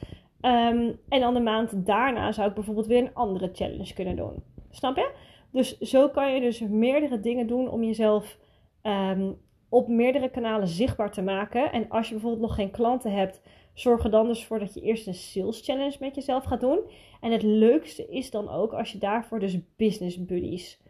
Um, 0.40 0.98
en 1.08 1.20
dan 1.20 1.34
de 1.34 1.40
maand 1.40 1.86
daarna 1.86 2.32
zou 2.32 2.48
ik 2.48 2.54
bijvoorbeeld 2.54 2.86
weer 2.86 2.98
een 2.98 3.14
andere 3.14 3.50
challenge 3.52 3.94
kunnen 3.94 4.16
doen. 4.16 4.42
Snap 4.70 4.96
je? 4.96 5.10
Dus 5.52 5.78
zo 5.78 6.08
kan 6.08 6.34
je 6.34 6.40
dus 6.40 6.60
meerdere 6.60 7.20
dingen 7.20 7.46
doen 7.46 7.68
om 7.68 7.82
jezelf 7.82 8.38
um, 8.82 9.38
op 9.68 9.88
meerdere 9.88 10.30
kanalen 10.30 10.68
zichtbaar 10.68 11.10
te 11.10 11.22
maken. 11.22 11.72
En 11.72 11.88
als 11.88 12.06
je 12.06 12.12
bijvoorbeeld 12.12 12.42
nog 12.42 12.54
geen 12.54 12.70
klanten 12.70 13.12
hebt, 13.12 13.40
zorg 13.74 14.04
er 14.04 14.10
dan 14.10 14.26
dus 14.26 14.44
voor 14.44 14.58
dat 14.58 14.74
je 14.74 14.80
eerst 14.80 15.06
een 15.06 15.14
sales 15.14 15.60
challenge 15.60 15.96
met 16.00 16.14
jezelf 16.14 16.44
gaat 16.44 16.60
doen. 16.60 16.80
En 17.20 17.32
het 17.32 17.42
leukste 17.42 18.08
is 18.08 18.30
dan 18.30 18.48
ook 18.48 18.72
als 18.72 18.92
je 18.92 18.98
daarvoor 18.98 19.38
dus 19.38 19.58
business 19.76 20.24
buddies 20.24 20.80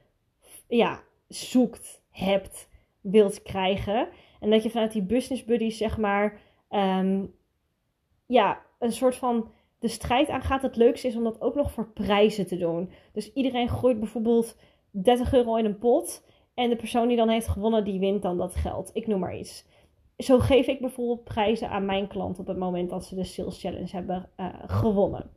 ja, 0.69 1.01
zoekt, 1.29 2.03
hebt, 2.11 2.69
wilt 3.01 3.43
krijgen. 3.43 4.09
En 4.41 4.51
dat 4.51 4.63
je 4.63 4.71
vanuit 4.71 4.93
die 4.93 5.03
business 5.03 5.45
buddies 5.45 5.77
zeg 5.77 5.99
maar 5.99 6.41
um, 6.71 7.35
ja, 8.27 8.63
een 8.79 8.93
soort 8.93 9.17
van 9.17 9.51
de 9.79 9.89
strijd 9.89 10.29
aangaat. 10.29 10.63
Het 10.63 10.77
leukste 10.77 11.09
is 11.09 11.17
om 11.17 11.25
dat 11.25 11.41
ook 11.41 11.55
nog 11.55 11.73
voor 11.73 11.91
prijzen 11.93 12.47
te 12.47 12.57
doen. 12.57 12.91
Dus 13.13 13.33
iedereen 13.33 13.69
gooit 13.69 13.99
bijvoorbeeld 13.99 14.57
30 14.91 15.33
euro 15.33 15.57
in 15.57 15.65
een 15.65 15.79
pot. 15.79 16.25
En 16.55 16.69
de 16.69 16.77
persoon 16.77 17.09
die 17.09 17.17
dan 17.17 17.29
heeft 17.29 17.49
gewonnen, 17.49 17.85
die 17.85 18.01
wint 18.01 18.23
dan 18.23 18.37
dat 18.37 18.55
geld. 18.55 18.91
Ik 18.93 19.07
noem 19.07 19.21
maar 19.21 19.37
iets. 19.37 19.65
Zo 20.17 20.39
geef 20.39 20.67
ik 20.67 20.81
bijvoorbeeld 20.81 21.25
prijzen 21.25 21.71
aan 21.71 21.85
mijn 21.85 22.07
klant 22.07 22.39
op 22.39 22.47
het 22.47 22.59
moment 22.59 22.91
dat 22.91 23.05
ze 23.05 23.15
de 23.15 23.25
Sales 23.25 23.61
Challenge 23.61 23.91
hebben 23.91 24.29
uh, 24.37 24.47
gewonnen. 24.67 25.31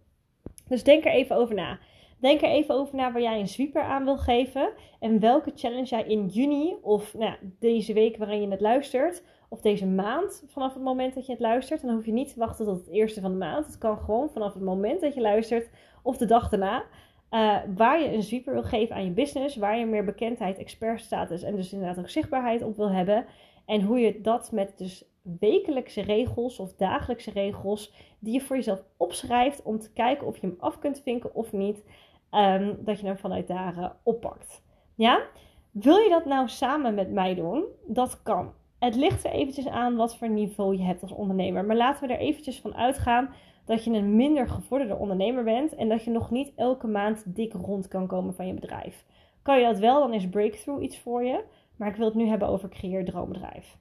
Dus 0.67 0.83
denk 0.83 1.05
er 1.05 1.11
even 1.11 1.35
over 1.35 1.55
na. 1.55 1.79
Denk 2.19 2.41
er 2.41 2.49
even 2.49 2.75
over 2.75 2.95
na 2.95 3.11
waar 3.11 3.21
jij 3.21 3.39
een 3.39 3.47
sweeper 3.47 3.81
aan 3.81 4.03
wil 4.03 4.17
geven. 4.17 4.73
En 4.99 5.19
welke 5.19 5.51
challenge 5.55 5.85
jij 5.85 6.03
in 6.03 6.27
juni 6.27 6.75
of 6.81 7.13
nou, 7.13 7.35
deze 7.59 7.93
week 7.93 8.17
waarin 8.17 8.41
je 8.41 8.47
het 8.47 8.61
luistert. 8.61 9.23
Of 9.49 9.61
deze 9.61 9.85
maand 9.85 10.43
vanaf 10.47 10.73
het 10.73 10.83
moment 10.83 11.13
dat 11.13 11.25
je 11.25 11.31
het 11.31 11.41
luistert. 11.41 11.81
En 11.81 11.87
dan 11.87 11.95
hoef 11.95 12.05
je 12.05 12.11
niet 12.11 12.33
te 12.33 12.39
wachten 12.39 12.65
tot 12.65 12.77
het 12.77 12.89
eerste 12.89 13.21
van 13.21 13.31
de 13.31 13.37
maand. 13.37 13.65
Het 13.65 13.77
kan 13.77 13.97
gewoon 13.97 14.29
vanaf 14.29 14.53
het 14.53 14.63
moment 14.63 15.01
dat 15.01 15.13
je 15.13 15.21
luistert 15.21 15.69
of 16.03 16.17
de 16.17 16.25
dag 16.25 16.49
daarna. 16.49 16.83
Uh, 17.33 17.57
waar 17.75 18.01
je 18.01 18.13
een 18.13 18.23
sweeper 18.23 18.53
wil 18.53 18.63
geven 18.63 18.95
aan 18.95 19.03
je 19.05 19.11
business, 19.11 19.55
waar 19.55 19.77
je 19.77 19.85
meer 19.85 20.05
bekendheid, 20.05 20.57
expertstatus 20.57 21.43
en 21.43 21.55
dus 21.55 21.73
inderdaad 21.73 21.99
ook 21.99 22.09
zichtbaarheid 22.09 22.63
op 22.63 22.75
wil 22.75 22.91
hebben. 22.91 23.25
En 23.65 23.81
hoe 23.81 23.99
je 23.99 24.21
dat 24.21 24.51
met 24.51 24.77
dus 24.77 25.05
wekelijkse 25.39 26.01
regels 26.01 26.59
of 26.59 26.75
dagelijkse 26.75 27.31
regels 27.31 27.93
die 28.19 28.33
je 28.33 28.41
voor 28.41 28.55
jezelf 28.55 28.83
opschrijft 28.97 29.61
om 29.61 29.79
te 29.79 29.93
kijken 29.93 30.27
of 30.27 30.37
je 30.37 30.47
hem 30.47 30.55
af 30.59 30.79
kunt 30.79 31.01
vinken 31.01 31.35
of 31.35 31.51
niet, 31.51 31.85
um, 32.31 32.77
dat 32.79 32.99
je 32.99 33.05
hem 33.05 33.17
vanuit 33.17 33.47
daar 33.47 33.77
uh, 33.77 33.89
oppakt. 34.03 34.63
Ja? 34.95 35.23
Wil 35.71 35.97
je 35.97 36.09
dat 36.09 36.25
nou 36.25 36.47
samen 36.47 36.93
met 36.93 37.11
mij 37.11 37.35
doen? 37.35 37.65
Dat 37.87 38.23
kan. 38.23 38.53
Het 38.83 38.95
ligt 38.95 39.25
er 39.25 39.31
eventjes 39.31 39.67
aan 39.67 39.95
wat 39.95 40.17
voor 40.17 40.29
niveau 40.29 40.77
je 40.77 40.83
hebt 40.83 41.01
als 41.01 41.11
ondernemer. 41.11 41.65
Maar 41.65 41.75
laten 41.75 42.07
we 42.07 42.13
er 42.13 42.19
eventjes 42.19 42.59
van 42.59 42.75
uitgaan 42.75 43.29
dat 43.65 43.83
je 43.83 43.91
een 43.91 44.15
minder 44.15 44.49
gevorderde 44.49 44.95
ondernemer 44.95 45.43
bent 45.43 45.75
en 45.75 45.89
dat 45.89 46.03
je 46.03 46.11
nog 46.11 46.31
niet 46.31 46.51
elke 46.55 46.87
maand 46.87 47.35
dik 47.35 47.53
rond 47.53 47.87
kan 47.87 48.07
komen 48.07 48.33
van 48.33 48.47
je 48.47 48.53
bedrijf. 48.53 49.05
Kan 49.41 49.59
je 49.59 49.65
dat 49.65 49.79
wel, 49.79 49.99
dan 49.99 50.13
is 50.13 50.29
Breakthrough 50.29 50.83
iets 50.83 50.99
voor 50.99 51.23
je. 51.23 51.43
Maar 51.75 51.89
ik 51.89 51.95
wil 51.95 52.05
het 52.05 52.15
nu 52.15 52.27
hebben 52.27 52.47
over 52.47 52.69
Creëer 52.69 53.05
Droombedrijf. 53.05 53.77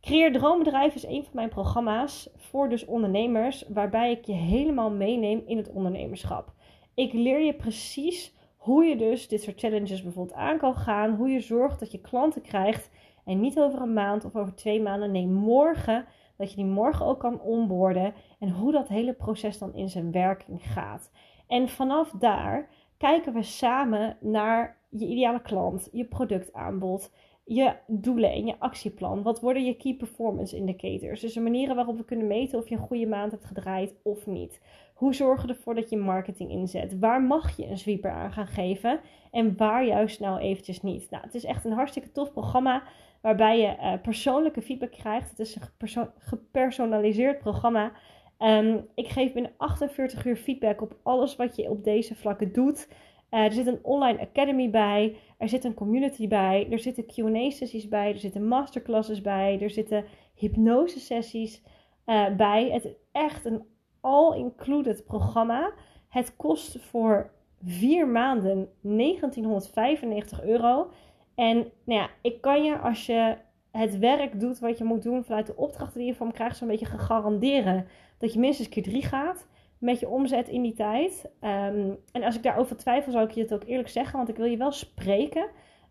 Creëer 0.00 0.32
Droombedrijf 0.32 0.94
is 0.94 1.06
een 1.06 1.24
van 1.24 1.32
mijn 1.34 1.48
programma's 1.48 2.30
voor 2.36 2.68
dus 2.68 2.84
ondernemers, 2.84 3.64
waarbij 3.68 4.10
ik 4.10 4.24
je 4.24 4.32
helemaal 4.32 4.90
meeneem 4.90 5.42
in 5.46 5.56
het 5.56 5.70
ondernemerschap. 5.70 6.52
Ik 6.94 7.12
leer 7.12 7.40
je 7.40 7.54
precies 7.54 8.34
hoe 8.56 8.84
je 8.84 8.96
dus 8.96 9.28
dit 9.28 9.42
soort 9.42 9.60
challenges 9.60 10.02
bijvoorbeeld 10.02 10.38
aan 10.38 10.58
kan 10.58 10.74
gaan, 10.74 11.14
hoe 11.14 11.28
je 11.28 11.40
zorgt 11.40 11.80
dat 11.80 11.92
je 11.92 12.00
klanten 12.00 12.42
krijgt 12.42 12.90
en 13.28 13.40
niet 13.40 13.58
over 13.58 13.80
een 13.80 13.92
maand 13.92 14.24
of 14.24 14.36
over 14.36 14.54
twee 14.54 14.82
maanden, 14.82 15.10
nee 15.10 15.26
morgen, 15.26 16.04
dat 16.36 16.50
je 16.50 16.56
die 16.56 16.64
morgen 16.64 17.06
ook 17.06 17.20
kan 17.20 17.40
onboorden 17.40 18.14
en 18.38 18.50
hoe 18.50 18.72
dat 18.72 18.88
hele 18.88 19.12
proces 19.12 19.58
dan 19.58 19.74
in 19.74 19.88
zijn 19.88 20.12
werking 20.12 20.72
gaat. 20.72 21.10
En 21.46 21.68
vanaf 21.68 22.10
daar 22.10 22.68
kijken 22.96 23.32
we 23.32 23.42
samen 23.42 24.16
naar 24.20 24.76
je 24.88 25.06
ideale 25.06 25.42
klant, 25.42 25.88
je 25.92 26.04
productaanbod, 26.04 27.10
je 27.44 27.74
doelen 27.86 28.32
en 28.32 28.46
je 28.46 28.54
actieplan. 28.58 29.22
Wat 29.22 29.40
worden 29.40 29.64
je 29.64 29.76
key 29.76 29.94
performance 29.94 30.56
indicators? 30.56 31.20
Dus 31.20 31.32
de 31.32 31.40
manieren 31.40 31.76
waarop 31.76 31.96
we 31.96 32.04
kunnen 32.04 32.26
meten 32.26 32.58
of 32.58 32.68
je 32.68 32.74
een 32.74 32.80
goede 32.80 33.06
maand 33.06 33.30
hebt 33.30 33.44
gedraaid 33.44 33.94
of 34.02 34.26
niet. 34.26 34.60
Hoe 34.94 35.14
zorgen 35.14 35.48
we 35.48 35.54
ervoor 35.54 35.74
dat 35.74 35.90
je 35.90 35.96
marketing 35.96 36.50
inzet? 36.50 36.98
Waar 36.98 37.22
mag 37.22 37.56
je 37.56 37.66
een 37.66 37.78
sweeper 37.78 38.10
aan 38.10 38.32
gaan 38.32 38.46
geven 38.46 39.00
en 39.30 39.56
waar 39.56 39.84
juist 39.84 40.20
nou 40.20 40.38
eventjes 40.40 40.82
niet? 40.82 41.10
Nou, 41.10 41.24
het 41.24 41.34
is 41.34 41.44
echt 41.44 41.64
een 41.64 41.72
hartstikke 41.72 42.12
tof 42.12 42.32
programma 42.32 42.82
waarbij 43.20 43.60
je 43.60 43.76
uh, 43.76 43.92
persoonlijke 44.02 44.62
feedback 44.62 44.90
krijgt. 44.90 45.30
Het 45.30 45.38
is 45.38 45.56
een 45.56 46.10
gepersonaliseerd 46.18 47.38
programma. 47.38 47.92
Um, 48.38 48.86
ik 48.94 49.08
geef 49.08 49.32
binnen 49.32 49.52
48 49.56 50.24
uur 50.24 50.36
feedback 50.36 50.82
op 50.82 50.96
alles 51.02 51.36
wat 51.36 51.56
je 51.56 51.70
op 51.70 51.84
deze 51.84 52.14
vlakken 52.14 52.52
doet. 52.52 52.88
Uh, 53.30 53.44
er 53.44 53.52
zit 53.52 53.66
een 53.66 53.78
online 53.82 54.20
academy 54.20 54.70
bij, 54.70 55.16
er 55.38 55.48
zit 55.48 55.64
een 55.64 55.74
community 55.74 56.28
bij, 56.28 56.68
er 56.70 56.78
zitten 56.78 57.04
QA-sessies 57.04 57.88
bij, 57.88 58.12
er 58.12 58.18
zitten 58.18 58.46
masterclasses 58.46 59.20
bij, 59.20 59.60
er 59.60 59.70
zitten 59.70 60.04
hypnose-sessies 60.34 61.62
uh, 62.06 62.36
bij. 62.36 62.70
Het 62.70 62.84
is 62.84 62.94
echt 63.12 63.44
een 63.44 63.62
all-included 64.00 65.04
programma. 65.04 65.72
Het 66.08 66.36
kost 66.36 66.78
voor 66.80 67.30
vier 67.64 68.08
maanden 68.08 68.68
1995 68.80 70.42
euro. 70.42 70.90
En 71.38 71.56
nou 71.56 72.00
ja, 72.00 72.10
ik 72.22 72.40
kan 72.40 72.64
je 72.64 72.78
als 72.78 73.06
je 73.06 73.36
het 73.70 73.98
werk 73.98 74.40
doet 74.40 74.58
wat 74.58 74.78
je 74.78 74.84
moet 74.84 75.02
doen 75.02 75.24
vanuit 75.24 75.46
de 75.46 75.56
opdrachten 75.56 75.98
die 75.98 76.08
je 76.08 76.14
van 76.14 76.26
me 76.26 76.32
krijgt, 76.32 76.56
zo'n 76.56 76.68
beetje 76.68 76.86
garanderen 76.86 77.86
dat 78.18 78.32
je 78.32 78.38
minstens 78.38 78.68
keer 78.68 78.82
drie 78.82 79.02
gaat 79.02 79.46
met 79.78 80.00
je 80.00 80.08
omzet 80.08 80.48
in 80.48 80.62
die 80.62 80.74
tijd. 80.74 81.30
Um, 81.40 81.98
en 82.12 82.22
als 82.22 82.36
ik 82.36 82.42
daarover 82.42 82.76
twijfel, 82.76 83.12
zou 83.12 83.24
ik 83.24 83.30
je 83.30 83.40
het 83.40 83.54
ook 83.54 83.64
eerlijk 83.64 83.88
zeggen, 83.88 84.16
want 84.16 84.28
ik 84.28 84.36
wil 84.36 84.46
je 84.46 84.56
wel 84.56 84.72
spreken 84.72 85.48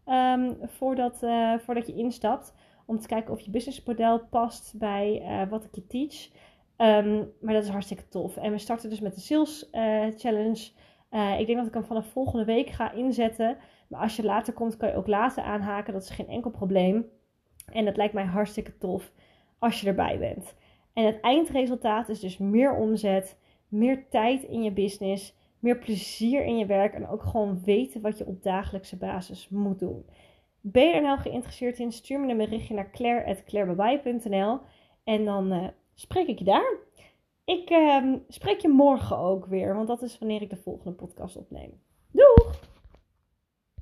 um, 0.07 0.57
voordat, 0.61 1.23
uh, 1.23 1.57
voordat 1.57 1.87
je 1.87 1.95
instapt. 1.95 2.53
Om 2.85 2.99
te 2.99 3.07
kijken 3.07 3.33
of 3.33 3.39
je 3.39 3.51
businessmodel 3.51 4.19
past 4.29 4.73
bij 4.77 5.21
uh, 5.21 5.49
wat 5.49 5.63
ik 5.63 5.75
je 5.75 5.87
teach. 5.87 6.29
Um, 7.05 7.33
maar 7.41 7.53
dat 7.53 7.63
is 7.63 7.69
hartstikke 7.69 8.07
tof. 8.07 8.37
En 8.37 8.51
we 8.51 8.57
starten 8.57 8.89
dus 8.89 8.99
met 8.99 9.15
de 9.15 9.21
Sales 9.21 9.69
uh, 9.71 10.05
Challenge. 10.17 10.69
ik 11.39 11.45
denk 11.45 11.57
dat 11.57 11.67
ik 11.67 11.73
hem 11.73 11.85
vanaf 11.85 12.07
volgende 12.07 12.45
week 12.45 12.69
ga 12.69 12.91
inzetten. 12.91 13.57
Maar 13.87 14.01
als 14.01 14.15
je 14.15 14.23
later 14.23 14.53
komt, 14.53 14.77
kan 14.77 14.89
je 14.89 14.95
ook 14.95 15.07
later 15.07 15.43
aanhaken. 15.43 15.93
Dat 15.93 16.01
is 16.03 16.09
geen 16.09 16.27
enkel 16.27 16.51
probleem. 16.51 17.05
En 17.65 17.85
dat 17.85 17.97
lijkt 17.97 18.13
mij 18.13 18.25
hartstikke 18.25 18.77
tof 18.77 19.11
als 19.59 19.81
je 19.81 19.87
erbij 19.87 20.19
bent. 20.19 20.55
En 20.93 21.05
het 21.05 21.19
eindresultaat 21.19 22.09
is 22.09 22.19
dus 22.19 22.37
meer 22.37 22.75
omzet, 22.75 23.37
meer 23.67 24.09
tijd 24.09 24.43
in 24.43 24.63
je 24.63 24.71
business, 24.71 25.35
meer 25.59 25.77
plezier 25.77 26.45
in 26.45 26.57
je 26.57 26.65
werk 26.65 26.93
en 26.93 27.07
ook 27.07 27.23
gewoon 27.23 27.63
weten 27.63 28.01
wat 28.01 28.17
je 28.17 28.25
op 28.25 28.43
dagelijkse 28.43 28.97
basis 28.97 29.49
moet 29.49 29.79
doen. 29.79 30.05
Ben 30.61 30.87
je 30.87 30.93
er 30.93 31.01
nou 31.01 31.19
geïnteresseerd 31.19 31.79
in? 31.79 31.91
Stuur 31.91 32.19
me 32.19 32.31
een 32.31 32.37
berichtje 32.37 32.73
naar 32.73 32.91
claire.clairebabai.nl 32.91 34.59
en 35.03 35.25
dan 35.25 35.53
uh, 35.53 35.67
spreek 35.93 36.27
ik 36.27 36.39
je 36.39 36.45
daar. 36.45 36.77
Ik 37.45 37.69
uh, 37.69 38.13
spreek 38.27 38.59
je 38.59 38.69
morgen 38.69 39.17
ook 39.17 39.45
weer, 39.45 39.75
want 39.75 39.87
dat 39.87 40.01
is 40.01 40.17
wanneer 40.17 40.41
ik 40.41 40.49
de 40.49 40.55
volgende 40.55 40.95
podcast 40.95 41.37
opneem. 41.37 41.81